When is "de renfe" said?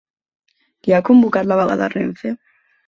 1.85-2.37